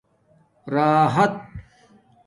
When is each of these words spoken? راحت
راحت 0.73 1.33